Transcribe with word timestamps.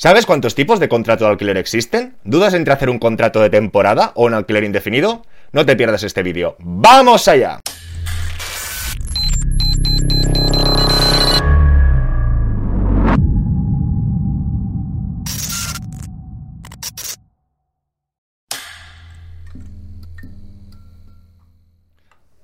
¿Sabes 0.00 0.26
cuántos 0.26 0.54
tipos 0.54 0.78
de 0.78 0.88
contrato 0.88 1.24
de 1.24 1.32
alquiler 1.32 1.56
existen? 1.56 2.14
¿Dudas 2.22 2.54
entre 2.54 2.72
hacer 2.72 2.88
un 2.88 3.00
contrato 3.00 3.40
de 3.40 3.50
temporada 3.50 4.12
o 4.14 4.26
un 4.26 4.34
alquiler 4.34 4.62
indefinido? 4.62 5.26
No 5.50 5.66
te 5.66 5.74
pierdas 5.74 6.04
este 6.04 6.22
vídeo. 6.22 6.54
¡Vamos 6.60 7.26
allá! 7.26 7.58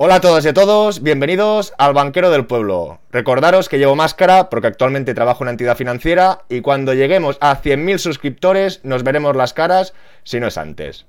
Hola 0.07 0.17
a 0.17 0.21
todas 0.21 0.45
y 0.45 0.49
a 0.49 0.53
todos, 0.53 1.03
bienvenidos 1.03 1.73
al 1.79 1.95
Banquero 1.95 2.31
del 2.31 2.45
Pueblo. 2.45 3.01
Recordaros 3.11 3.71
que 3.71 3.79
llevo 3.79 3.97
máscara 3.97 4.51
porque 4.51 4.67
actualmente 4.67 5.15
trabajo 5.15 5.43
en 5.43 5.45
una 5.47 5.53
entidad 5.53 5.79
financiera 5.79 6.43
y 6.51 6.61
cuando 6.61 6.93
lleguemos 6.93 7.39
a 7.41 7.63
100.000 7.63 7.97
suscriptores 7.97 8.85
nos 8.85 9.03
veremos 9.03 9.35
las 9.35 9.55
caras 9.55 9.95
si 10.23 10.41
no 10.41 10.49
es 10.49 10.59
antes. 10.59 11.07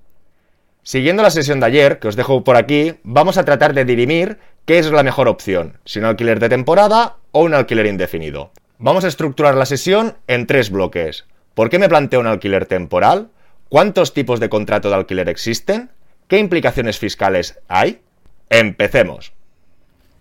Siguiendo 0.82 1.24
la 1.24 1.30
sesión 1.30 1.60
de 1.60 1.66
ayer, 1.66 2.00
que 2.00 2.08
os 2.08 2.16
dejo 2.16 2.46
por 2.46 2.56
aquí, 2.56 2.94
vamos 3.04 3.38
a 3.38 3.44
tratar 3.44 3.74
de 3.74 3.84
dirimir 3.84 4.40
qué 4.64 4.80
es 4.80 4.90
la 4.90 5.04
mejor 5.04 5.28
opción, 5.28 5.78
si 5.84 6.00
un 6.00 6.06
alquiler 6.06 6.40
de 6.40 6.48
temporada 6.48 7.18
o 7.32 7.42
un 7.42 7.54
alquiler 7.54 7.88
indefinido. 7.88 8.52
Vamos 8.78 9.04
a 9.04 9.10
estructurar 9.10 9.56
la 9.56 9.66
sesión 9.66 10.16
en 10.28 10.48
tres 10.48 10.70
bloques. 10.70 11.26
¿Por 11.54 11.70
qué 11.70 11.80
me 11.80 11.90
planteo 11.90 12.22
un 12.22 12.28
alquiler 12.28 12.66
temporal? 12.66 13.28
¿Cuántos 13.68 14.14
tipos 14.14 14.40
de 14.40 14.48
contrato 14.48 14.88
de 14.88 14.96
alquiler 14.96 15.28
existen? 15.28 15.92
¿Qué 16.30 16.38
implicaciones 16.38 16.98
fiscales 16.98 17.60
hay? 17.68 18.05
Empecemos. 18.56 19.34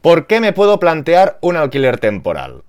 ¿Por 0.02 0.27
qué 0.27 0.41
me 0.41 0.52
puedo 0.52 0.80
plantear 0.80 1.38
un 1.41 1.56
alquiler 1.56 2.01
temporal? 2.01 2.65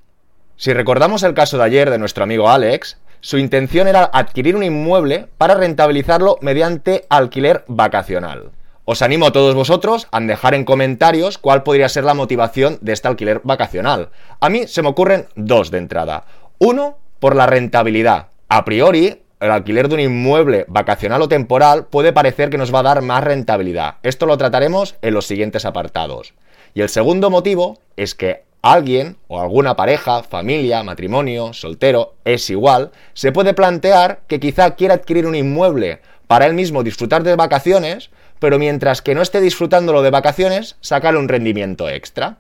Si 0.58 0.72
recordamos 0.74 1.24
el 1.24 1.34
caso 1.34 1.58
de 1.58 1.64
ayer 1.64 1.90
de 1.90 1.98
nuestro 1.98 2.24
amigo 2.24 2.52
Alex, 2.52 3.00
su 3.20 3.40
intención 3.40 3.88
era 3.88 4.08
adquirir 4.14 4.55
un 4.55 4.62
inmueble 4.62 5.28
para 5.40 5.55
rentabilizarlo 5.55 6.38
mediante 6.41 7.08
alquiler 7.10 7.63
vacacional. 7.68 8.52
Os 8.86 9.02
animo 9.02 9.26
a 9.26 9.32
todos 9.32 9.55
vosotros 9.55 10.08
a 10.12 10.20
dejar 10.20 10.54
en 10.54 10.66
comentarios 10.66 11.40
cuál 11.40 11.63
podría 11.63 11.90
ser 11.90 12.04
la 12.04 12.13
motivación 12.13 12.77
de 12.82 12.93
este 12.93 13.08
alquiler 13.08 13.41
vacacional. 13.43 14.10
A 14.41 14.49
mí 14.49 14.68
se 14.68 14.84
me 14.84 14.90
ocurren 14.90 15.26
dos 15.36 15.71
de 15.71 15.80
entrada. 15.80 16.26
Uno, 16.60 16.99
por 17.20 17.36
la 17.36 17.48
rentabilidad. 17.48 18.27
A 18.49 18.66
priori, 18.66 19.24
el 19.46 19.51
alquiler 19.51 19.88
de 19.88 19.96
un 19.96 20.01
inmueble 20.01 20.65
vacacional 20.68 21.21
o 21.21 21.27
temporal 21.27 21.85
puede 21.85 22.13
parecer 22.13 22.49
que 22.49 22.57
nos 22.57 22.74
va 22.74 22.79
a 22.79 22.84
dar 22.84 23.01
más 23.01 23.24
rentabilidad. 23.24 23.96
Esto 24.04 24.26
lo 24.26 24.37
trataremos 24.37 24.96
en 25.02 25.13
los 25.13 25.26
siguientes 25.26 25.65
apartados. 25.65 26.34
Y 26.74 26.82
el 26.82 26.90
segundo 26.90 27.29
motivo 27.29 27.79
es 27.96 28.15
que 28.15 28.43
alguien 28.62 29.18
o 29.27 29.40
alguna 29.40 29.76
pareja, 29.76 30.24
familia, 30.24 30.84
matrimonio, 30.84 31.54
soltero, 31.54 32.15
es 32.26 32.49
igual, 32.49 32.91
se 33.13 33.32
puede 33.32 33.54
plantear 33.54 34.21
que 34.27 34.40
quizá 34.40 34.76
quiera 34.76 34.96
adquirir 34.96 35.27
un 35.27 35.35
inmueble 35.35 36.02
para 36.27 36.48
él 36.48 36.55
mismo 36.55 36.84
disfrutar 36.84 37.24
de 37.24 37.35
vacaciones, 37.35 38.09
pero 38.40 38.57
mientras 38.57 39.02
que 39.02 39.13
no 39.13 39.21
esté 39.21 39.41
disfrutándolo 39.41 40.02
de 40.02 40.09
vacaciones, 40.09 40.76
sacarle 40.82 41.20
un 41.20 41.30
rendimiento 41.30 41.87
extra. 41.87 42.37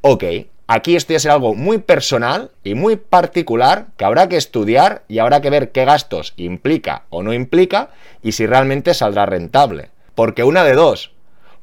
Ok, 0.00 0.22
Aquí 0.68 0.96
esto 0.96 1.12
ya 1.12 1.20
será 1.20 1.34
algo 1.34 1.54
muy 1.54 1.78
personal 1.78 2.50
y 2.64 2.74
muy 2.74 2.96
particular 2.96 3.86
que 3.96 4.04
habrá 4.04 4.28
que 4.28 4.36
estudiar 4.36 5.04
y 5.06 5.20
habrá 5.20 5.40
que 5.40 5.50
ver 5.50 5.70
qué 5.70 5.84
gastos 5.84 6.34
implica 6.36 7.04
o 7.08 7.22
no 7.22 7.32
implica 7.32 7.90
y 8.20 8.32
si 8.32 8.46
realmente 8.46 8.92
saldrá 8.92 9.26
rentable. 9.26 9.90
Porque 10.16 10.42
una 10.42 10.64
de 10.64 10.74
dos, 10.74 11.12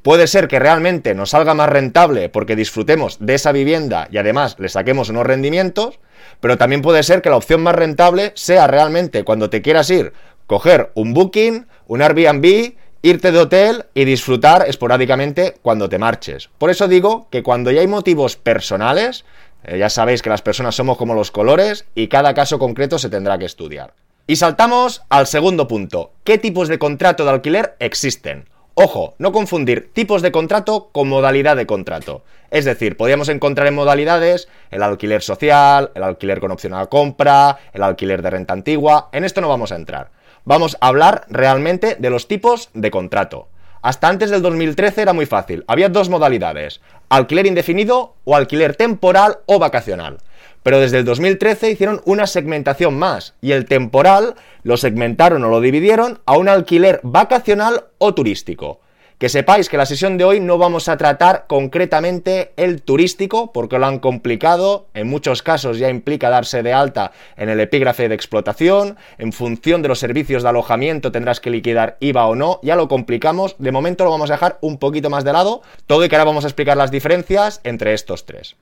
puede 0.00 0.26
ser 0.26 0.48
que 0.48 0.58
realmente 0.58 1.14
nos 1.14 1.30
salga 1.30 1.52
más 1.52 1.68
rentable 1.68 2.30
porque 2.30 2.56
disfrutemos 2.56 3.18
de 3.20 3.34
esa 3.34 3.52
vivienda 3.52 4.08
y 4.10 4.16
además 4.16 4.56
le 4.58 4.70
saquemos 4.70 5.10
unos 5.10 5.26
rendimientos, 5.26 5.98
pero 6.40 6.56
también 6.56 6.80
puede 6.80 7.02
ser 7.02 7.20
que 7.20 7.28
la 7.30 7.36
opción 7.36 7.62
más 7.62 7.74
rentable 7.74 8.32
sea 8.36 8.66
realmente 8.66 9.22
cuando 9.22 9.50
te 9.50 9.60
quieras 9.60 9.90
ir, 9.90 10.14
coger 10.46 10.92
un 10.94 11.12
booking, 11.12 11.66
un 11.86 12.00
Airbnb 12.00 12.74
irte 13.04 13.32
de 13.32 13.38
hotel 13.38 13.84
y 13.92 14.06
disfrutar 14.06 14.64
esporádicamente 14.66 15.56
cuando 15.60 15.90
te 15.90 15.98
marches. 15.98 16.48
Por 16.56 16.70
eso 16.70 16.88
digo 16.88 17.28
que 17.28 17.42
cuando 17.42 17.70
ya 17.70 17.82
hay 17.82 17.86
motivos 17.86 18.36
personales, 18.36 19.26
eh, 19.62 19.76
ya 19.76 19.90
sabéis 19.90 20.22
que 20.22 20.30
las 20.30 20.40
personas 20.40 20.74
somos 20.74 20.96
como 20.96 21.12
los 21.12 21.30
colores 21.30 21.84
y 21.94 22.08
cada 22.08 22.32
caso 22.32 22.58
concreto 22.58 22.98
se 22.98 23.10
tendrá 23.10 23.36
que 23.36 23.44
estudiar. 23.44 23.92
Y 24.26 24.36
saltamos 24.36 25.02
al 25.10 25.26
segundo 25.26 25.68
punto. 25.68 26.12
¿Qué 26.24 26.38
tipos 26.38 26.68
de 26.68 26.78
contrato 26.78 27.26
de 27.26 27.32
alquiler 27.32 27.76
existen? 27.78 28.48
Ojo, 28.72 29.14
no 29.18 29.32
confundir 29.32 29.92
tipos 29.92 30.22
de 30.22 30.32
contrato 30.32 30.88
con 30.90 31.06
modalidad 31.06 31.56
de 31.56 31.66
contrato. 31.66 32.24
Es 32.50 32.64
decir, 32.64 32.96
podríamos 32.96 33.28
encontrar 33.28 33.66
en 33.66 33.74
modalidades 33.74 34.48
el 34.70 34.82
alquiler 34.82 35.20
social, 35.20 35.90
el 35.94 36.04
alquiler 36.04 36.40
con 36.40 36.52
opción 36.52 36.72
a 36.72 36.86
compra, 36.86 37.58
el 37.74 37.82
alquiler 37.82 38.22
de 38.22 38.30
renta 38.30 38.54
antigua. 38.54 39.10
En 39.12 39.24
esto 39.24 39.42
no 39.42 39.50
vamos 39.50 39.72
a 39.72 39.76
entrar 39.76 40.23
vamos 40.44 40.76
a 40.80 40.88
hablar 40.88 41.26
realmente 41.28 41.96
de 41.98 42.10
los 42.10 42.28
tipos 42.28 42.70
de 42.74 42.90
contrato. 42.90 43.48
Hasta 43.82 44.08
antes 44.08 44.30
del 44.30 44.40
2013 44.40 45.02
era 45.02 45.12
muy 45.12 45.26
fácil. 45.26 45.64
Había 45.66 45.90
dos 45.90 46.08
modalidades, 46.08 46.80
alquiler 47.10 47.46
indefinido 47.46 48.14
o 48.24 48.34
alquiler 48.34 48.76
temporal 48.76 49.40
o 49.44 49.58
vacacional. 49.58 50.18
Pero 50.62 50.80
desde 50.80 50.98
el 50.98 51.04
2013 51.04 51.70
hicieron 51.70 52.00
una 52.06 52.26
segmentación 52.26 52.98
más 52.98 53.34
y 53.42 53.52
el 53.52 53.66
temporal 53.66 54.36
lo 54.62 54.78
segmentaron 54.78 55.44
o 55.44 55.50
lo 55.50 55.60
dividieron 55.60 56.20
a 56.24 56.38
un 56.38 56.48
alquiler 56.48 57.00
vacacional 57.02 57.84
o 57.98 58.14
turístico. 58.14 58.80
Que 59.24 59.30
sepáis 59.30 59.70
que 59.70 59.78
la 59.78 59.86
sesión 59.86 60.18
de 60.18 60.24
hoy 60.24 60.38
no 60.38 60.58
vamos 60.58 60.86
a 60.90 60.98
tratar 60.98 61.46
concretamente 61.46 62.52
el 62.58 62.82
turístico 62.82 63.54
porque 63.54 63.78
lo 63.78 63.86
han 63.86 63.98
complicado, 63.98 64.88
en 64.92 65.08
muchos 65.08 65.42
casos 65.42 65.78
ya 65.78 65.88
implica 65.88 66.28
darse 66.28 66.62
de 66.62 66.74
alta 66.74 67.10
en 67.38 67.48
el 67.48 67.58
epígrafe 67.58 68.10
de 68.10 68.14
explotación, 68.14 68.98
en 69.16 69.32
función 69.32 69.80
de 69.80 69.88
los 69.88 69.98
servicios 69.98 70.42
de 70.42 70.50
alojamiento 70.50 71.10
tendrás 71.10 71.40
que 71.40 71.48
liquidar 71.48 71.96
IVA 72.00 72.26
o 72.26 72.34
no, 72.34 72.60
ya 72.62 72.76
lo 72.76 72.86
complicamos, 72.86 73.56
de 73.58 73.72
momento 73.72 74.04
lo 74.04 74.10
vamos 74.10 74.28
a 74.28 74.34
dejar 74.34 74.58
un 74.60 74.76
poquito 74.76 75.08
más 75.08 75.24
de 75.24 75.32
lado, 75.32 75.62
todo 75.86 76.04
y 76.04 76.10
que 76.10 76.16
ahora 76.16 76.26
vamos 76.26 76.44
a 76.44 76.48
explicar 76.48 76.76
las 76.76 76.90
diferencias 76.90 77.62
entre 77.64 77.94
estos 77.94 78.26
tres. 78.26 78.56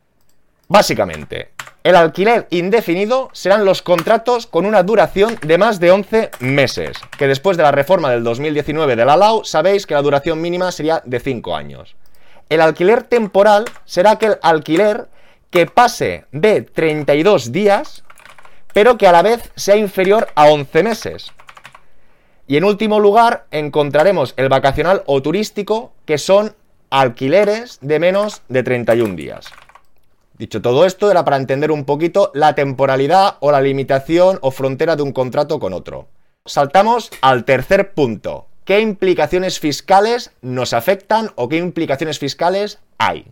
Básicamente, 0.72 1.50
el 1.84 1.96
alquiler 1.96 2.46
indefinido 2.48 3.28
serán 3.34 3.66
los 3.66 3.82
contratos 3.82 4.46
con 4.46 4.64
una 4.64 4.82
duración 4.82 5.38
de 5.42 5.58
más 5.58 5.80
de 5.80 5.90
11 5.90 6.30
meses, 6.40 6.96
que 7.18 7.26
después 7.26 7.58
de 7.58 7.62
la 7.62 7.72
reforma 7.72 8.10
del 8.10 8.24
2019 8.24 8.96
de 8.96 9.04
la 9.04 9.18
LAU 9.18 9.44
sabéis 9.44 9.86
que 9.86 9.92
la 9.92 10.00
duración 10.00 10.40
mínima 10.40 10.72
sería 10.72 11.02
de 11.04 11.20
5 11.20 11.54
años. 11.54 11.94
El 12.48 12.62
alquiler 12.62 13.02
temporal 13.02 13.66
será 13.84 14.12
aquel 14.12 14.38
alquiler 14.40 15.08
que 15.50 15.66
pase 15.66 16.24
de 16.32 16.62
32 16.62 17.52
días, 17.52 18.02
pero 18.72 18.96
que 18.96 19.06
a 19.06 19.12
la 19.12 19.20
vez 19.20 19.52
sea 19.54 19.76
inferior 19.76 20.28
a 20.34 20.46
11 20.46 20.82
meses. 20.84 21.32
Y 22.46 22.56
en 22.56 22.64
último 22.64 22.98
lugar 22.98 23.44
encontraremos 23.50 24.32
el 24.38 24.48
vacacional 24.48 25.02
o 25.04 25.20
turístico, 25.20 25.92
que 26.06 26.16
son 26.16 26.56
alquileres 26.88 27.76
de 27.82 27.98
menos 27.98 28.40
de 28.48 28.62
31 28.62 29.16
días. 29.16 29.52
Dicho 30.38 30.62
todo 30.62 30.86
esto, 30.86 31.10
era 31.10 31.24
para 31.24 31.36
entender 31.36 31.70
un 31.70 31.84
poquito 31.84 32.30
la 32.34 32.54
temporalidad 32.54 33.36
o 33.40 33.52
la 33.52 33.60
limitación 33.60 34.38
o 34.42 34.50
frontera 34.50 34.96
de 34.96 35.02
un 35.02 35.12
contrato 35.12 35.58
con 35.58 35.72
otro. 35.72 36.08
Saltamos 36.44 37.10
al 37.20 37.44
tercer 37.44 37.92
punto. 37.92 38.46
¿Qué 38.64 38.80
implicaciones 38.80 39.60
fiscales 39.60 40.32
nos 40.40 40.72
afectan 40.72 41.30
o 41.34 41.48
qué 41.48 41.58
implicaciones 41.58 42.18
fiscales 42.18 42.78
hay? 42.98 43.26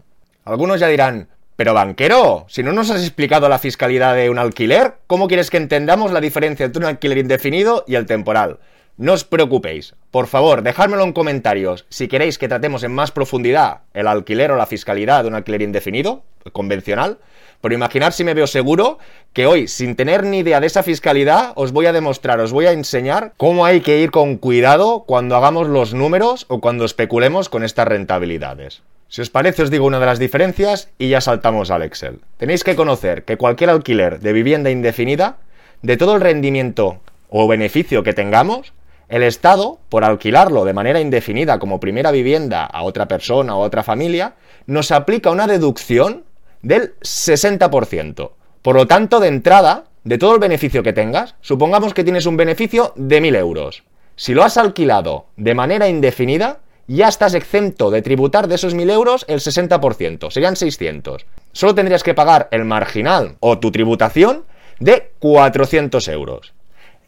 Algunos 0.44 0.81
ya 0.81 0.89
dirán, 0.89 1.28
pero 1.56 1.75
banquero, 1.75 2.47
si 2.49 2.62
no 2.62 2.72
nos 2.72 2.91
has 2.91 3.03
explicado 3.03 3.49
la 3.49 3.59
fiscalidad 3.59 4.15
de 4.15 4.31
un 4.31 4.39
alquiler, 4.39 4.94
¿cómo 5.06 5.28
quieres 5.28 5.50
que 5.50 5.56
entendamos 5.56 6.10
la 6.10 6.21
diferencia 6.21 6.66
entre 6.66 6.81
un 6.81 6.89
alquiler 6.89 7.19
indefinido 7.19 7.84
y 7.87 7.97
el 7.97 8.06
temporal? 8.06 8.59
No 9.00 9.15
os 9.15 9.25
preocupéis, 9.25 9.97
por 10.11 10.27
favor, 10.27 10.61
dejádmelo 10.61 11.05
en 11.05 11.15
comentarios 11.15 11.87
si 11.88 12.06
queréis 12.06 12.37
que 12.37 12.49
tratemos 12.49 12.84
en 12.84 12.93
más 12.93 13.11
profundidad 13.11 13.81
el 13.94 14.06
alquiler 14.06 14.53
o 14.53 14.56
la 14.56 14.66
fiscalidad 14.66 15.22
de 15.22 15.28
un 15.28 15.34
alquiler 15.37 15.62
indefinido, 15.62 16.22
convencional, 16.53 17.16
pero 17.62 17.75
imaginar 17.75 18.12
si 18.12 18.25
me 18.25 18.34
veo 18.34 18.47
seguro 18.47 18.99
que 19.33 19.47
hoy, 19.47 19.69
sin 19.69 19.97
tener 19.97 20.25
ni 20.25 20.41
idea 20.41 20.60
de 20.60 20.66
esa 20.66 20.83
fiscalidad, 20.83 21.55
os 21.55 21.72
voy 21.72 21.87
a 21.87 21.94
demostrar, 21.94 22.41
os 22.41 22.53
voy 22.53 22.66
a 22.66 22.72
enseñar 22.72 23.33
cómo 23.39 23.65
hay 23.65 23.80
que 23.80 24.01
ir 24.01 24.10
con 24.10 24.36
cuidado 24.36 25.04
cuando 25.07 25.34
hagamos 25.34 25.66
los 25.66 25.95
números 25.95 26.45
o 26.48 26.60
cuando 26.60 26.84
especulemos 26.84 27.48
con 27.48 27.65
estas 27.65 27.89
rentabilidades. 27.89 28.83
Si 29.09 29.22
os 29.22 29.30
parece, 29.30 29.63
os 29.63 29.71
digo 29.71 29.86
una 29.86 29.98
de 29.98 30.04
las 30.04 30.19
diferencias 30.19 30.91
y 30.98 31.09
ya 31.09 31.22
saltamos 31.22 31.71
al 31.71 31.84
Excel. 31.84 32.21
Tenéis 32.36 32.65
que 32.65 32.77
conocer 32.77 33.24
que 33.24 33.39
cualquier 33.39 33.71
alquiler 33.71 34.21
de 34.21 34.34
vivienda 34.34 34.71
indefinida, 34.71 35.39
de 35.80 35.97
todo 35.97 36.16
el 36.16 36.21
rendimiento 36.21 37.01
o 37.30 37.48
beneficio 37.48 38.03
que 38.03 38.13
tengamos, 38.13 38.74
el 39.10 39.24
Estado, 39.24 39.78
por 39.89 40.04
alquilarlo 40.04 40.65
de 40.65 40.72
manera 40.72 41.01
indefinida 41.01 41.59
como 41.59 41.80
primera 41.80 42.12
vivienda 42.12 42.65
a 42.65 42.83
otra 42.84 43.09
persona 43.09 43.57
o 43.57 43.62
a 43.62 43.66
otra 43.66 43.83
familia, 43.83 44.34
nos 44.66 44.92
aplica 44.92 45.30
una 45.30 45.48
deducción 45.48 46.24
del 46.62 46.95
60%. 47.01 48.30
Por 48.62 48.77
lo 48.77 48.86
tanto, 48.86 49.18
de 49.18 49.28
entrada, 49.28 49.84
de 50.04 50.16
todo 50.16 50.34
el 50.34 50.41
beneficio 50.41 50.84
que 50.84 50.92
tengas, 50.92 51.34
supongamos 51.41 51.92
que 51.92 52.04
tienes 52.04 52.24
un 52.27 52.36
beneficio 52.36 52.92
de 52.95 53.21
1.000 53.21 53.36
euros. 53.36 53.83
Si 54.15 54.33
lo 54.33 54.45
has 54.45 54.57
alquilado 54.57 55.27
de 55.36 55.54
manera 55.54 55.89
indefinida, 55.89 56.60
ya 56.86 57.09
estás 57.09 57.34
exento 57.34 57.91
de 57.91 58.03
tributar 58.03 58.47
de 58.47 58.54
esos 58.54 58.77
1.000 58.77 58.92
euros 58.92 59.24
el 59.28 59.41
60%, 59.41 60.30
serían 60.30 60.54
600. 60.54 61.27
Solo 61.53 61.74
tendrías 61.74 62.04
que 62.04 62.15
pagar 62.15 62.48
el 62.53 62.65
marginal 62.65 63.36
o 63.41 63.59
tu 63.59 63.72
tributación 63.72 64.45
de 64.78 65.10
400 65.18 66.07
euros. 66.09 66.53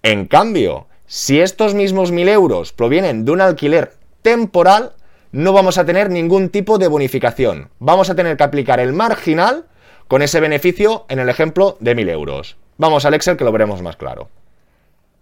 En 0.03 0.27
cambio, 0.27 0.89
si 1.15 1.43
estos 1.43 1.75
mismos 1.75 2.11
1.000 2.11 2.31
euros 2.31 2.73
provienen 2.73 3.27
de 3.27 3.33
un 3.33 3.43
alquiler 3.43 3.93
temporal, 4.23 4.95
no 5.31 5.53
vamos 5.53 5.77
a 5.77 5.85
tener 5.85 6.09
ningún 6.09 6.49
tipo 6.49 6.79
de 6.79 6.89
bonificación. 6.89 7.69
Vamos 7.81 8.09
a 8.09 8.15
tener 8.15 8.39
que 8.39 8.45
aplicar 8.45 8.81
el 8.81 8.95
marginal 8.95 9.67
con 10.09 10.23
ese 10.23 10.41
beneficio 10.41 11.05
en 11.11 11.19
el 11.19 11.29
ejemplo 11.29 11.77
de 11.81 11.95
1.000 11.95 12.09
euros. 12.09 12.57
Vamos 12.79 13.05
al 13.05 13.13
Excel 13.13 13.37
que 13.37 13.45
lo 13.45 13.53
veremos 13.53 13.83
más 13.83 13.97
claro. 13.97 14.31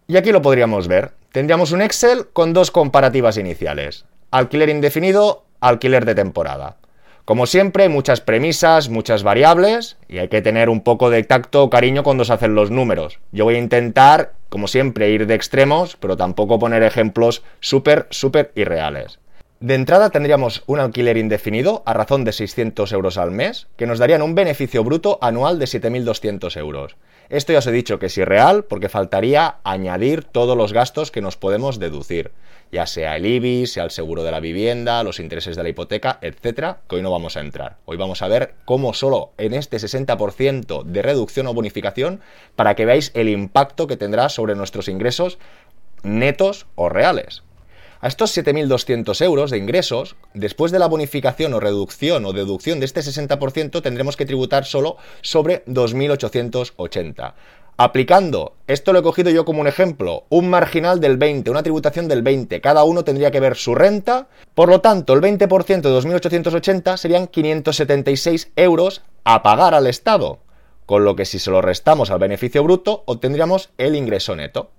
Y 0.06 0.16
aquí 0.16 0.30
lo 0.30 0.42
podríamos 0.42 0.86
ver. 0.86 1.10
Tendríamos 1.32 1.72
un 1.72 1.82
Excel 1.82 2.28
con 2.32 2.52
dos 2.52 2.70
comparativas 2.70 3.36
iniciales. 3.36 4.04
Alquiler 4.30 4.68
indefinido, 4.68 5.42
alquiler 5.58 6.04
de 6.04 6.14
temporada. 6.14 6.76
Como 7.24 7.46
siempre, 7.46 7.88
muchas 7.88 8.20
premisas, 8.20 8.88
muchas 8.88 9.22
variables 9.22 9.96
y 10.08 10.18
hay 10.18 10.28
que 10.28 10.42
tener 10.42 10.68
un 10.68 10.82
poco 10.82 11.10
de 11.10 11.22
tacto 11.22 11.62
o 11.62 11.70
cariño 11.70 12.02
cuando 12.02 12.24
se 12.24 12.32
hacen 12.32 12.54
los 12.54 12.70
números. 12.70 13.18
Yo 13.30 13.44
voy 13.44 13.54
a 13.54 13.58
intentar, 13.58 14.32
como 14.48 14.66
siempre, 14.66 15.10
ir 15.10 15.26
de 15.26 15.34
extremos, 15.34 15.96
pero 15.96 16.16
tampoco 16.16 16.58
poner 16.58 16.82
ejemplos 16.82 17.42
súper, 17.60 18.06
súper 18.10 18.52
irreales. 18.54 19.18
De 19.60 19.74
entrada 19.74 20.08
tendríamos 20.08 20.62
un 20.66 20.80
alquiler 20.80 21.18
indefinido 21.18 21.82
a 21.84 21.92
razón 21.92 22.24
de 22.24 22.32
600 22.32 22.90
euros 22.92 23.18
al 23.18 23.30
mes, 23.30 23.68
que 23.76 23.86
nos 23.86 23.98
darían 23.98 24.22
un 24.22 24.34
beneficio 24.34 24.82
bruto 24.82 25.18
anual 25.20 25.58
de 25.58 25.66
7.200 25.66 26.56
euros. 26.56 26.96
Esto 27.30 27.52
ya 27.52 27.60
os 27.60 27.66
he 27.68 27.70
dicho 27.70 28.00
que 28.00 28.06
es 28.06 28.18
irreal 28.18 28.64
porque 28.64 28.88
faltaría 28.88 29.58
añadir 29.62 30.24
todos 30.24 30.56
los 30.56 30.72
gastos 30.72 31.12
que 31.12 31.20
nos 31.20 31.36
podemos 31.36 31.78
deducir, 31.78 32.32
ya 32.72 32.88
sea 32.88 33.16
el 33.16 33.24
IBI, 33.24 33.68
sea 33.68 33.84
el 33.84 33.92
seguro 33.92 34.24
de 34.24 34.32
la 34.32 34.40
vivienda, 34.40 35.04
los 35.04 35.20
intereses 35.20 35.54
de 35.54 35.62
la 35.62 35.68
hipoteca, 35.68 36.18
etcétera, 36.22 36.80
que 36.88 36.96
hoy 36.96 37.02
no 37.02 37.12
vamos 37.12 37.36
a 37.36 37.40
entrar. 37.40 37.76
Hoy 37.84 37.96
vamos 37.96 38.22
a 38.22 38.26
ver 38.26 38.54
cómo 38.64 38.94
solo 38.94 39.30
en 39.38 39.54
este 39.54 39.76
60% 39.76 40.82
de 40.82 41.02
reducción 41.02 41.46
o 41.46 41.54
bonificación 41.54 42.20
para 42.56 42.74
que 42.74 42.84
veáis 42.84 43.12
el 43.14 43.28
impacto 43.28 43.86
que 43.86 43.96
tendrá 43.96 44.28
sobre 44.28 44.56
nuestros 44.56 44.88
ingresos 44.88 45.38
netos 46.02 46.66
o 46.74 46.88
reales. 46.88 47.44
A 48.02 48.08
estos 48.08 48.34
7.200 48.34 49.20
euros 49.22 49.50
de 49.50 49.58
ingresos, 49.58 50.16
después 50.32 50.72
de 50.72 50.78
la 50.78 50.86
bonificación 50.86 51.52
o 51.52 51.60
reducción 51.60 52.24
o 52.24 52.32
deducción 52.32 52.80
de 52.80 52.86
este 52.86 53.00
60%, 53.00 53.82
tendremos 53.82 54.16
que 54.16 54.24
tributar 54.24 54.64
solo 54.64 54.96
sobre 55.20 55.62
2.880. 55.66 57.34
Aplicando, 57.76 58.54
esto 58.66 58.94
lo 58.94 59.00
he 59.00 59.02
cogido 59.02 59.30
yo 59.30 59.44
como 59.44 59.60
un 59.60 59.66
ejemplo, 59.66 60.24
un 60.30 60.48
marginal 60.48 60.98
del 61.00 61.18
20, 61.18 61.50
una 61.50 61.62
tributación 61.62 62.08
del 62.08 62.22
20, 62.22 62.62
cada 62.62 62.84
uno 62.84 63.04
tendría 63.04 63.30
que 63.30 63.40
ver 63.40 63.56
su 63.56 63.74
renta, 63.74 64.28
por 64.54 64.70
lo 64.70 64.80
tanto 64.80 65.12
el 65.12 65.20
20% 65.20 65.82
de 65.82 65.90
2.880 65.90 66.96
serían 66.96 67.26
576 67.26 68.52
euros 68.56 69.02
a 69.24 69.42
pagar 69.42 69.74
al 69.74 69.86
Estado, 69.86 70.38
con 70.86 71.04
lo 71.04 71.16
que 71.16 71.26
si 71.26 71.38
se 71.38 71.50
lo 71.50 71.60
restamos 71.60 72.10
al 72.10 72.18
beneficio 72.18 72.64
bruto 72.64 73.02
obtendríamos 73.04 73.70
el 73.76 73.94
ingreso 73.94 74.36
neto. 74.36 74.70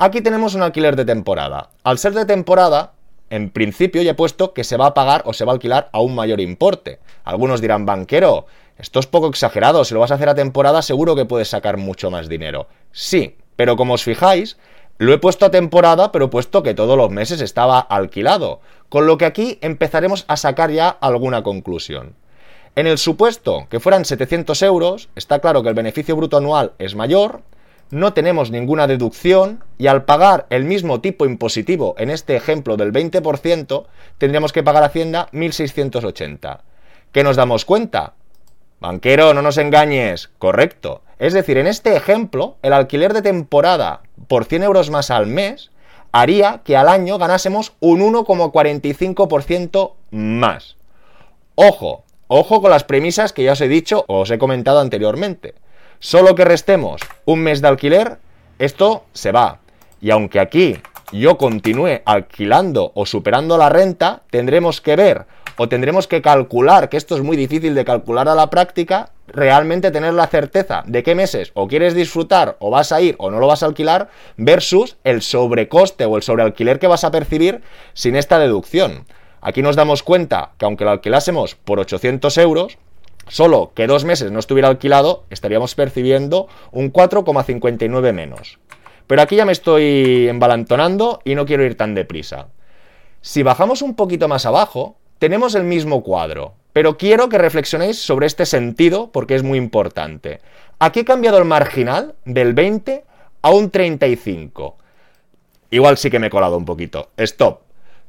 Aquí 0.00 0.20
tenemos 0.20 0.54
un 0.54 0.62
alquiler 0.62 0.94
de 0.94 1.04
temporada. 1.04 1.70
Al 1.82 1.98
ser 1.98 2.12
de 2.12 2.24
temporada, 2.24 2.92
en 3.30 3.50
principio 3.50 4.00
ya 4.00 4.12
he 4.12 4.14
puesto 4.14 4.54
que 4.54 4.62
se 4.62 4.76
va 4.76 4.86
a 4.86 4.94
pagar 4.94 5.22
o 5.26 5.32
se 5.32 5.44
va 5.44 5.50
a 5.50 5.54
alquilar 5.54 5.88
a 5.92 6.00
un 6.00 6.14
mayor 6.14 6.40
importe. 6.40 7.00
Algunos 7.24 7.60
dirán, 7.60 7.84
banquero, 7.84 8.46
esto 8.76 9.00
es 9.00 9.08
poco 9.08 9.26
exagerado, 9.26 9.84
si 9.84 9.94
lo 9.94 10.00
vas 10.00 10.12
a 10.12 10.14
hacer 10.14 10.28
a 10.28 10.36
temporada 10.36 10.82
seguro 10.82 11.16
que 11.16 11.24
puedes 11.24 11.48
sacar 11.48 11.78
mucho 11.78 12.12
más 12.12 12.28
dinero. 12.28 12.68
Sí, 12.92 13.38
pero 13.56 13.74
como 13.74 13.94
os 13.94 14.04
fijáis, 14.04 14.56
lo 14.98 15.12
he 15.12 15.18
puesto 15.18 15.46
a 15.46 15.50
temporada, 15.50 16.12
pero 16.12 16.26
he 16.26 16.28
puesto 16.28 16.62
que 16.62 16.74
todos 16.74 16.96
los 16.96 17.10
meses 17.10 17.40
estaba 17.40 17.80
alquilado, 17.80 18.60
con 18.88 19.08
lo 19.08 19.18
que 19.18 19.24
aquí 19.24 19.58
empezaremos 19.62 20.26
a 20.28 20.36
sacar 20.36 20.70
ya 20.70 20.90
alguna 20.90 21.42
conclusión. 21.42 22.14
En 22.76 22.86
el 22.86 22.98
supuesto 22.98 23.66
que 23.68 23.80
fueran 23.80 24.04
700 24.04 24.62
euros, 24.62 25.08
está 25.16 25.40
claro 25.40 25.64
que 25.64 25.70
el 25.70 25.74
beneficio 25.74 26.14
bruto 26.14 26.36
anual 26.36 26.74
es 26.78 26.94
mayor, 26.94 27.42
no 27.90 28.12
tenemos 28.12 28.50
ninguna 28.50 28.86
deducción 28.86 29.64
y 29.78 29.86
al 29.86 30.04
pagar 30.04 30.46
el 30.50 30.64
mismo 30.64 31.00
tipo 31.00 31.24
impositivo, 31.24 31.94
en 31.98 32.10
este 32.10 32.36
ejemplo 32.36 32.76
del 32.76 32.92
20%, 32.92 33.86
tendríamos 34.18 34.52
que 34.52 34.62
pagar 34.62 34.84
Hacienda 34.84 35.28
1.680. 35.32 36.60
¿Qué 37.12 37.24
nos 37.24 37.36
damos 37.36 37.64
cuenta? 37.64 38.14
Banquero, 38.80 39.34
no 39.34 39.42
nos 39.42 39.58
engañes. 39.58 40.28
Correcto. 40.38 41.02
Es 41.18 41.32
decir, 41.32 41.58
en 41.58 41.66
este 41.66 41.96
ejemplo, 41.96 42.56
el 42.62 42.72
alquiler 42.72 43.12
de 43.12 43.22
temporada 43.22 44.02
por 44.28 44.44
100 44.44 44.62
euros 44.62 44.90
más 44.90 45.10
al 45.10 45.26
mes 45.26 45.70
haría 46.12 46.60
que 46.64 46.76
al 46.76 46.88
año 46.88 47.18
ganásemos 47.18 47.72
un 47.80 48.00
1,45% 48.00 49.94
más. 50.10 50.76
Ojo, 51.54 52.04
ojo 52.28 52.62
con 52.62 52.70
las 52.70 52.84
premisas 52.84 53.32
que 53.32 53.42
ya 53.42 53.52
os 53.52 53.60
he 53.60 53.68
dicho 53.68 54.04
o 54.06 54.20
os 54.20 54.30
he 54.30 54.38
comentado 54.38 54.78
anteriormente. 54.80 55.54
Solo 56.00 56.36
que 56.36 56.44
restemos 56.44 57.00
un 57.24 57.40
mes 57.40 57.60
de 57.60 57.68
alquiler, 57.68 58.18
esto 58.60 59.04
se 59.12 59.32
va. 59.32 59.58
Y 60.00 60.10
aunque 60.10 60.38
aquí 60.38 60.76
yo 61.10 61.36
continúe 61.38 62.02
alquilando 62.04 62.92
o 62.94 63.04
superando 63.04 63.58
la 63.58 63.68
renta, 63.68 64.22
tendremos 64.30 64.80
que 64.80 64.94
ver 64.94 65.26
o 65.56 65.68
tendremos 65.68 66.06
que 66.06 66.22
calcular, 66.22 66.88
que 66.88 66.96
esto 66.96 67.16
es 67.16 67.22
muy 67.22 67.36
difícil 67.36 67.74
de 67.74 67.84
calcular 67.84 68.28
a 68.28 68.36
la 68.36 68.48
práctica, 68.48 69.10
realmente 69.26 69.90
tener 69.90 70.14
la 70.14 70.28
certeza 70.28 70.84
de 70.86 71.02
qué 71.02 71.16
meses 71.16 71.50
o 71.54 71.66
quieres 71.66 71.94
disfrutar 71.94 72.56
o 72.60 72.70
vas 72.70 72.92
a 72.92 73.00
ir 73.00 73.16
o 73.18 73.32
no 73.32 73.40
lo 73.40 73.48
vas 73.48 73.64
a 73.64 73.66
alquilar 73.66 74.08
versus 74.36 74.98
el 75.02 75.20
sobrecoste 75.20 76.04
o 76.04 76.16
el 76.16 76.22
sobrealquiler 76.22 76.78
que 76.78 76.86
vas 76.86 77.02
a 77.02 77.10
percibir 77.10 77.60
sin 77.92 78.14
esta 78.14 78.38
deducción. 78.38 79.04
Aquí 79.40 79.62
nos 79.62 79.74
damos 79.74 80.04
cuenta 80.04 80.52
que 80.58 80.64
aunque 80.64 80.84
lo 80.84 80.92
alquilásemos 80.92 81.56
por 81.56 81.80
800 81.80 82.38
euros, 82.38 82.78
solo 83.28 83.72
que 83.74 83.86
dos 83.86 84.04
meses 84.04 84.30
no 84.30 84.38
estuviera 84.38 84.68
alquilado, 84.68 85.24
estaríamos 85.30 85.74
percibiendo 85.74 86.48
un 86.72 86.92
4,59 86.92 88.12
menos. 88.12 88.58
Pero 89.06 89.22
aquí 89.22 89.36
ya 89.36 89.44
me 89.44 89.52
estoy 89.52 90.28
embalantonando 90.28 91.20
y 91.24 91.34
no 91.34 91.46
quiero 91.46 91.64
ir 91.64 91.76
tan 91.76 91.94
deprisa. 91.94 92.48
Si 93.20 93.42
bajamos 93.42 93.82
un 93.82 93.94
poquito 93.94 94.28
más 94.28 94.46
abajo, 94.46 94.96
tenemos 95.18 95.54
el 95.54 95.64
mismo 95.64 96.02
cuadro, 96.02 96.54
pero 96.72 96.96
quiero 96.96 97.28
que 97.28 97.38
reflexionéis 97.38 98.00
sobre 98.00 98.26
este 98.26 98.46
sentido 98.46 99.10
porque 99.10 99.34
es 99.34 99.42
muy 99.42 99.58
importante. 99.58 100.40
Aquí 100.78 101.00
he 101.00 101.04
cambiado 101.04 101.38
el 101.38 101.44
marginal 101.44 102.14
del 102.24 102.52
20 102.54 103.04
a 103.42 103.50
un 103.50 103.70
35. 103.70 104.76
Igual 105.70 105.98
sí 105.98 106.10
que 106.10 106.18
me 106.18 106.28
he 106.28 106.30
colado 106.30 106.56
un 106.56 106.64
poquito. 106.64 107.10
Stop. 107.16 107.67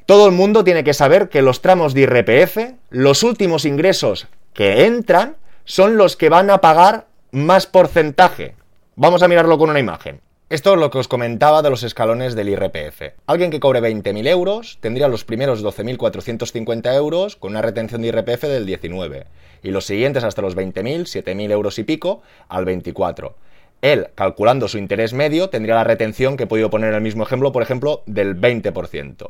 Todo 0.10 0.26
el 0.26 0.32
mundo 0.32 0.64
tiene 0.64 0.84
que 0.84 0.96
saber 0.96 1.30
que 1.30 1.44
los 1.44 1.62
tramos 1.62 1.94
de 1.94 2.02
IRPF, 2.02 2.58
los 2.90 3.22
últimos 3.22 3.64
ingresos 3.64 4.26
que 4.54 4.88
entran 4.88 5.36
son 5.66 5.98
los 5.98 6.16
que 6.16 6.30
van 6.30 6.50
a 6.50 6.62
pagar 6.62 7.06
más 7.30 7.68
porcentaje. 7.68 8.56
Vamos 8.96 9.22
a 9.22 9.28
mirarlo 9.28 9.60
con 9.60 9.70
una 9.70 9.80
imagen. 9.80 10.20
Esto 10.50 10.74
es 10.74 10.80
lo 10.80 10.90
que 10.90 10.98
os 10.98 11.08
comentaba 11.08 11.62
de 11.62 11.70
los 11.70 11.84
escalones 11.84 12.34
del 12.34 12.50
IRPF. 12.50 13.20
Alguien 13.28 13.52
que 13.52 13.60
cobre 13.60 13.82
20.000 13.82 14.28
euros 14.28 14.80
tendría 14.82 15.08
los 15.10 15.26
primeros 15.26 15.64
12.450 15.64 16.92
euros 16.96 17.36
con 17.36 17.52
una 17.52 17.62
retención 17.62 18.02
de 18.02 18.08
IRPF 18.08 18.46
del 18.46 18.66
19 18.66 19.28
y 19.62 19.70
los 19.70 19.86
siguientes 19.86 20.24
hasta 20.24 20.42
los 20.42 20.58
20.000, 20.58 21.02
7.000 21.02 21.52
euros 21.52 21.78
y 21.78 21.84
pico 21.84 22.24
al 22.48 22.66
24. 22.66 23.36
Él, 23.84 24.08
calculando 24.16 24.68
su 24.70 24.80
interés 24.80 25.14
medio, 25.14 25.52
tendría 25.52 25.76
la 25.76 25.84
retención 25.84 26.36
que 26.36 26.46
he 26.46 26.48
podido 26.48 26.72
poner 26.72 26.90
en 26.90 26.96
el 26.96 27.02
mismo 27.02 27.22
ejemplo, 27.22 27.52
por 27.52 27.62
ejemplo, 27.62 28.02
del 28.08 28.36
20%. 28.42 29.30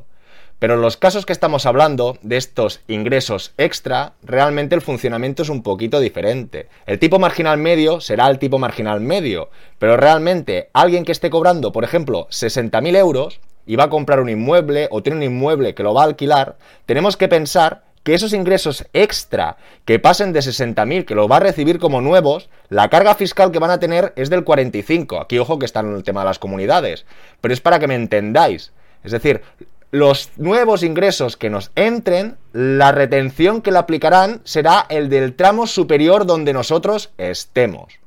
Pero 0.59 0.73
en 0.73 0.81
los 0.81 0.97
casos 0.97 1.25
que 1.25 1.31
estamos 1.31 1.65
hablando 1.65 2.17
de 2.21 2.35
estos 2.35 2.81
ingresos 2.89 3.53
extra, 3.57 4.13
realmente 4.21 4.75
el 4.75 4.81
funcionamiento 4.81 5.43
es 5.43 5.49
un 5.49 5.63
poquito 5.63 6.01
diferente. 6.01 6.67
El 6.85 6.99
tipo 6.99 7.17
marginal 7.17 7.57
medio 7.57 8.01
será 8.01 8.27
el 8.27 8.39
tipo 8.39 8.59
marginal 8.59 8.99
medio, 8.99 9.49
pero 9.79 9.95
realmente 9.95 10.69
alguien 10.73 11.05
que 11.05 11.13
esté 11.13 11.29
cobrando, 11.29 11.71
por 11.71 11.85
ejemplo, 11.85 12.27
60.000 12.27 12.97
euros 12.97 13.39
y 13.65 13.77
va 13.77 13.85
a 13.85 13.89
comprar 13.89 14.19
un 14.19 14.29
inmueble 14.29 14.89
o 14.91 15.01
tiene 15.01 15.17
un 15.17 15.23
inmueble 15.23 15.73
que 15.73 15.83
lo 15.83 15.93
va 15.93 16.01
a 16.01 16.05
alquilar, 16.05 16.57
tenemos 16.85 17.15
que 17.15 17.29
pensar 17.29 17.83
que 18.03 18.13
esos 18.13 18.33
ingresos 18.33 18.85
extra 18.93 19.57
que 19.85 19.99
pasen 19.99 20.33
de 20.33 20.39
60.000, 20.39 21.05
que 21.05 21.15
lo 21.15 21.27
va 21.27 21.37
a 21.37 21.41
recibir 21.41 21.79
como 21.79 22.01
nuevos, 22.01 22.49
la 22.69 22.89
carga 22.89 23.15
fiscal 23.15 23.51
que 23.51 23.59
van 23.59 23.71
a 23.71 23.79
tener 23.79 24.13
es 24.15 24.29
del 24.29 24.43
45. 24.43 25.21
Aquí 25.21 25.39
ojo 25.39 25.59
que 25.59 25.65
está 25.65 25.81
en 25.81 25.95
el 25.95 26.03
tema 26.03 26.21
de 26.21 26.27
las 26.27 26.39
comunidades, 26.39 27.05
pero 27.39 27.53
es 27.53 27.61
para 27.61 27.79
que 27.79 27.87
me 27.87 27.95
entendáis. 27.95 28.73
Es 29.03 29.11
decir, 29.11 29.41
los 29.91 30.29
nuevos 30.37 30.83
ingresos 30.83 31.35
que 31.35 31.49
nos 31.49 31.71
entren, 31.75 32.37
la 32.53 32.91
retención 32.91 33.61
que 33.61 33.71
le 33.71 33.79
aplicarán 33.79 34.41
será 34.43 34.85
el 34.89 35.09
del 35.09 35.35
tramo 35.35 35.65
superior 35.65 36.25
donde 36.25 36.53
nosotros 36.53 37.11
estemos. 37.17 37.99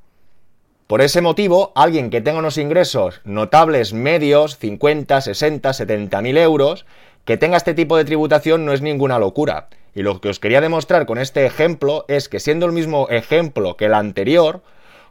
Por 0.86 1.00
ese 1.00 1.22
motivo, 1.22 1.72
alguien 1.74 2.10
que 2.10 2.20
tenga 2.20 2.38
unos 2.38 2.58
ingresos 2.58 3.20
notables 3.24 3.94
medios, 3.94 4.58
50, 4.58 5.20
60, 5.20 5.72
70 5.72 6.22
mil 6.22 6.36
euros, 6.36 6.86
que 7.24 7.36
tenga 7.36 7.56
este 7.56 7.74
tipo 7.74 7.96
de 7.96 8.04
tributación 8.04 8.64
no 8.64 8.72
es 8.72 8.82
ninguna 8.82 9.18
locura. 9.18 9.68
Y 9.94 10.02
lo 10.02 10.20
que 10.20 10.28
os 10.28 10.38
quería 10.38 10.60
demostrar 10.60 11.06
con 11.06 11.18
este 11.18 11.46
ejemplo 11.46 12.04
es 12.08 12.28
que 12.28 12.40
siendo 12.40 12.66
el 12.66 12.72
mismo 12.72 13.08
ejemplo 13.10 13.76
que 13.76 13.86
el 13.86 13.94
anterior, 13.94 14.62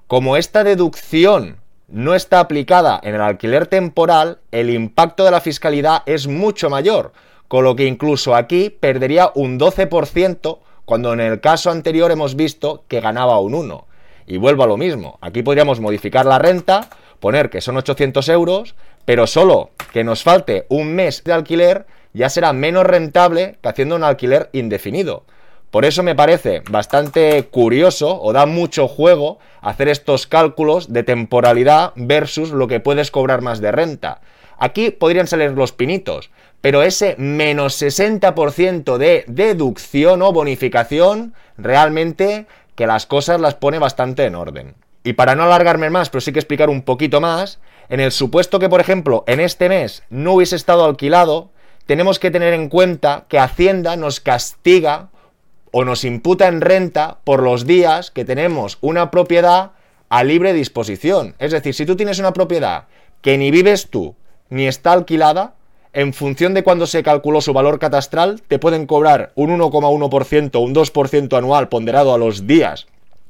como 0.08 0.38
esta 0.38 0.64
deducción 0.64 1.61
no 1.92 2.16
está 2.16 2.40
aplicada 2.40 3.00
en 3.04 3.16
el 3.16 3.22
alquiler 3.22 3.68
temporal, 3.68 4.40
el 4.52 4.70
impacto 4.70 5.26
de 5.26 5.32
la 5.32 5.42
fiscalidad 5.42 6.04
es 6.06 6.28
mucho 6.28 6.70
mayor, 6.70 7.12
con 7.48 7.64
lo 7.64 7.76
que 7.76 7.86
incluso 7.86 8.34
aquí 8.36 8.70
perdería 8.70 9.32
un 9.36 9.60
12% 9.60 10.60
cuando 10.86 11.14
en 11.14 11.20
el 11.20 11.42
caso 11.42 11.70
anterior 11.70 12.12
hemos 12.12 12.36
visto 12.36 12.86
que 12.88 13.02
ganaba 13.02 13.40
un 13.40 13.56
1. 13.56 13.88
Y 14.28 14.38
vuelvo 14.38 14.64
a 14.64 14.68
lo 14.68 14.78
mismo, 14.78 15.20
aquí 15.22 15.44
podríamos 15.44 15.80
modificar 15.80 16.26
la 16.26 16.40
renta, 16.40 16.88
poner 17.20 17.50
que 17.50 17.62
son 17.62 17.78
800 17.78 18.30
euros, 18.30 18.76
pero 19.06 19.28
solo 19.28 19.72
que 19.92 20.04
nos 20.04 20.24
falte 20.24 20.66
un 20.70 20.96
mes 20.96 21.24
de 21.24 21.34
alquiler 21.34 21.86
ya 22.14 22.30
será 22.30 22.54
menos 22.54 22.86
rentable 22.86 23.58
que 23.62 23.70
haciendo 23.70 23.96
un 23.96 24.04
alquiler 24.04 24.50
indefinido. 24.54 25.24
Por 25.72 25.86
eso 25.86 26.04
me 26.04 26.16
parece 26.16 26.64
bastante 26.70 27.44
curioso 27.46 28.22
o 28.22 28.34
da 28.34 28.46
mucho 28.46 28.90
juego 28.90 29.40
hacer 29.62 29.88
estos 29.88 30.28
cálculos 30.28 30.92
de 30.92 31.04
temporalidad 31.04 31.94
versus 31.96 32.52
lo 32.52 32.68
que 32.68 32.82
puedes 32.82 33.10
cobrar 33.10 33.42
más 33.42 33.62
de 33.62 33.72
renta. 33.72 34.20
Aquí 34.58 34.92
podrían 34.92 35.28
salir 35.28 35.52
los 35.52 35.72
pinitos, 35.72 36.30
pero 36.60 36.84
ese 36.84 37.16
menos 37.18 37.82
60% 37.82 38.98
de 38.98 39.24
deducción 39.28 40.22
o 40.22 40.34
bonificación 40.34 41.34
realmente 41.58 42.48
que 42.76 42.86
las 42.86 43.06
cosas 43.06 43.40
las 43.40 43.56
pone 43.56 43.80
bastante 43.80 44.26
en 44.26 44.36
orden. 44.36 44.76
Y 45.06 45.14
para 45.14 45.36
no 45.36 45.44
alargarme 45.44 45.90
más, 45.90 46.10
pero 46.10 46.20
sí 46.20 46.34
que 46.34 46.40
explicar 46.40 46.70
un 46.70 46.82
poquito 46.82 47.22
más, 47.22 47.60
en 47.88 48.02
el 48.02 48.12
supuesto 48.12 48.60
que, 48.60 48.70
por 48.70 48.82
ejemplo, 48.82 49.24
en 49.26 49.40
este 49.40 49.70
mes 49.70 50.04
no 50.10 50.34
hubiese 50.34 50.58
estado 50.58 50.84
alquilado, 50.84 51.50
tenemos 51.86 52.20
que 52.20 52.30
tener 52.30 52.54
en 52.54 52.68
cuenta 52.68 53.26
que 53.30 53.40
Hacienda 53.40 53.96
nos 53.96 54.20
castiga 54.20 55.10
o 55.72 55.86
nos 55.86 56.04
imputa 56.04 56.48
en 56.48 56.62
renta 56.62 57.20
por 57.24 57.42
los 57.42 57.66
días 57.66 58.12
que 58.12 58.26
tenemos 58.26 58.78
una 58.82 59.12
propiedad 59.12 59.72
a 60.10 60.24
libre 60.24 60.54
disposición. 60.54 61.36
Es 61.40 61.52
decir, 61.52 61.74
si 61.74 61.86
tú 61.86 61.96
tienes 61.96 62.20
una 62.20 62.34
propiedad 62.34 62.86
que 63.22 63.38
ni 63.38 63.52
vives 63.52 63.90
tú 63.90 64.16
ni 64.50 64.68
está 64.68 64.92
alquilada, 64.92 65.56
en 65.94 66.14
función 66.14 66.54
de 66.54 66.64
cuándo 66.64 66.88
se 66.88 67.04
calculó 67.04 67.42
su 67.42 67.54
valor 67.54 67.80
catastral, 67.80 68.42
te 68.48 68.60
pueden 68.60 68.86
cobrar 68.86 69.32
un 69.36 69.58
1,1% 69.58 70.56
o 70.56 70.60
un 70.60 70.76
2% 70.76 71.38
anual 71.38 71.70
ponderado 71.70 72.14
a 72.14 72.18
los 72.18 72.48
días 72.48 72.88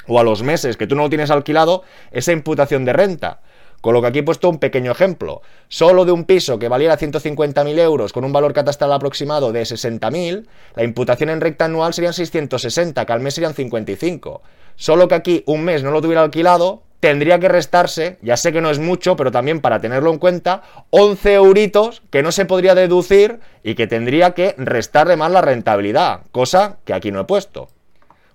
o 0.07 0.19
a 0.19 0.23
los 0.23 0.43
meses 0.43 0.77
que 0.77 0.87
tú 0.87 0.95
no 0.95 1.03
lo 1.03 1.09
tienes 1.09 1.31
alquilado, 1.31 1.83
esa 2.11 2.31
imputación 2.31 2.85
de 2.85 2.93
renta. 2.93 3.41
Con 3.81 3.93
lo 3.93 4.01
que 4.01 4.07
aquí 4.07 4.19
he 4.19 4.23
puesto 4.23 4.49
un 4.49 4.59
pequeño 4.59 4.91
ejemplo. 4.91 5.41
Solo 5.67 6.05
de 6.05 6.11
un 6.11 6.25
piso 6.25 6.59
que 6.59 6.69
valiera 6.69 6.97
150.000 6.97 7.79
euros 7.79 8.13
con 8.13 8.23
un 8.23 8.31
valor 8.31 8.53
catastral 8.53 8.93
aproximado 8.93 9.51
de 9.51 9.63
60.000, 9.63 10.45
la 10.75 10.83
imputación 10.83 11.31
en 11.31 11.41
recta 11.41 11.65
anual 11.65 11.93
serían 11.93 12.13
660, 12.13 13.05
que 13.05 13.13
al 13.13 13.19
mes 13.19 13.33
serían 13.33 13.53
55. 13.53 14.41
Solo 14.75 15.07
que 15.07 15.15
aquí 15.15 15.43
un 15.47 15.63
mes 15.63 15.83
no 15.83 15.91
lo 15.91 16.01
tuviera 16.01 16.21
alquilado, 16.21 16.83
tendría 17.01 17.39
que 17.39 17.49
restarse, 17.49 18.17
ya 18.21 18.37
sé 18.37 18.53
que 18.53 18.61
no 18.61 18.69
es 18.69 18.79
mucho, 18.79 19.15
pero 19.15 19.31
también 19.31 19.59
para 19.59 19.81
tenerlo 19.81 20.11
en 20.11 20.19
cuenta, 20.19 20.61
11 20.91 21.33
euritos 21.33 22.03
que 22.11 22.21
no 22.23 22.31
se 22.31 22.45
podría 22.45 22.75
deducir 22.75 23.39
y 23.63 23.75
que 23.75 23.87
tendría 23.87 24.31
que 24.31 24.53
restarle 24.57 25.17
más 25.17 25.31
la 25.31 25.41
rentabilidad, 25.41 26.21
cosa 26.31 26.77
que 26.85 26.93
aquí 26.93 27.11
no 27.11 27.21
he 27.21 27.25
puesto. 27.25 27.67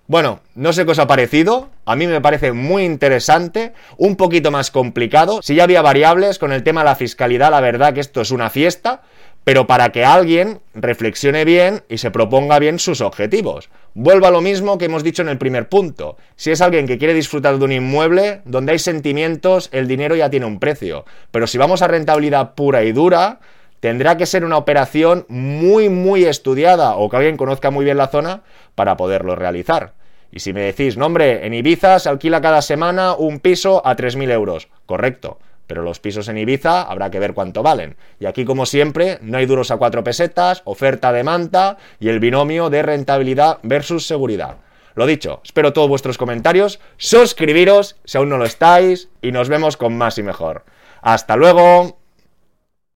Bueno, 0.09 0.39
no 0.55 0.71
sé 0.71 0.85
qué 0.85 0.91
os 0.91 0.99
ha 0.99 1.07
parecido, 1.07 1.69
a 1.83 1.97
mí 1.97 2.07
me 2.07 2.21
parece 2.21 2.53
muy 2.53 2.85
interesante, 2.85 3.73
un 3.97 4.15
poquito 4.15 4.51
más 4.51 4.71
complicado, 4.71 5.41
si 5.41 5.55
ya 5.55 5.65
había 5.65 5.81
variables 5.81 6.39
con 6.39 6.53
el 6.53 6.63
tema 6.63 6.79
de 6.79 6.85
la 6.85 6.95
fiscalidad, 6.95 7.51
la 7.51 7.59
verdad 7.59 7.93
que 7.93 7.99
esto 7.99 8.21
es 8.21 8.31
una 8.31 8.49
fiesta, 8.49 9.01
pero 9.43 9.67
para 9.67 9.89
que 9.89 10.05
alguien 10.05 10.61
reflexione 10.73 11.43
bien 11.43 11.83
y 11.89 11.97
se 11.97 12.09
proponga 12.09 12.57
bien 12.57 12.79
sus 12.79 13.01
objetivos. 13.01 13.69
Vuelvo 13.95 14.27
a 14.27 14.31
lo 14.31 14.39
mismo 14.39 14.77
que 14.77 14.85
hemos 14.85 15.03
dicho 15.03 15.23
en 15.23 15.27
el 15.27 15.37
primer 15.37 15.67
punto, 15.67 16.15
si 16.37 16.51
es 16.51 16.61
alguien 16.61 16.87
que 16.87 16.97
quiere 16.97 17.13
disfrutar 17.13 17.59
de 17.59 17.65
un 17.65 17.73
inmueble, 17.73 18.43
donde 18.45 18.71
hay 18.71 18.79
sentimientos, 18.79 19.67
el 19.73 19.89
dinero 19.89 20.15
ya 20.15 20.29
tiene 20.29 20.45
un 20.45 20.59
precio, 20.59 21.03
pero 21.31 21.47
si 21.47 21.57
vamos 21.57 21.81
a 21.81 21.87
rentabilidad 21.89 22.55
pura 22.55 22.85
y 22.85 22.93
dura, 22.93 23.41
tendrá 23.81 24.15
que 24.15 24.25
ser 24.25 24.45
una 24.45 24.57
operación 24.57 25.25
muy 25.27 25.89
muy 25.89 26.23
estudiada 26.23 26.95
o 26.95 27.09
que 27.09 27.17
alguien 27.17 27.35
conozca 27.35 27.71
muy 27.71 27.83
bien 27.83 27.97
la 27.97 28.07
zona 28.07 28.43
para 28.73 28.95
poderlo 28.95 29.35
realizar. 29.35 29.96
Y 30.31 30.39
si 30.39 30.53
me 30.53 30.61
decís, 30.61 30.97
no 30.97 31.05
hombre, 31.05 31.45
en 31.45 31.53
Ibiza 31.53 31.99
se 31.99 32.09
alquila 32.09 32.41
cada 32.41 32.61
semana 32.61 33.13
un 33.13 33.39
piso 33.39 33.81
a 33.85 33.95
3.000 33.95 34.31
euros. 34.31 34.67
Correcto, 34.85 35.39
pero 35.67 35.83
los 35.83 35.99
pisos 35.99 36.27
en 36.29 36.37
Ibiza 36.37 36.81
habrá 36.81 37.11
que 37.11 37.19
ver 37.19 37.33
cuánto 37.33 37.63
valen. 37.63 37.97
Y 38.19 38.25
aquí, 38.25 38.45
como 38.45 38.65
siempre, 38.65 39.19
no 39.21 39.37
hay 39.37 39.45
duros 39.45 39.71
a 39.71 39.77
cuatro 39.77 40.03
pesetas, 40.03 40.61
oferta 40.65 41.11
de 41.11 41.23
manta 41.23 41.77
y 41.99 42.09
el 42.09 42.19
binomio 42.19 42.69
de 42.69 42.83
rentabilidad 42.83 43.59
versus 43.63 44.07
seguridad. 44.07 44.57
Lo 44.95 45.05
dicho, 45.05 45.41
espero 45.43 45.73
todos 45.73 45.89
vuestros 45.89 46.17
comentarios, 46.17 46.79
suscribiros 46.97 47.97
si 48.03 48.17
aún 48.17 48.29
no 48.29 48.37
lo 48.37 48.45
estáis 48.45 49.09
y 49.21 49.31
nos 49.31 49.47
vemos 49.47 49.77
con 49.77 49.95
más 49.95 50.17
y 50.17 50.23
mejor. 50.23 50.65
Hasta 51.01 51.35
luego. 51.35 51.99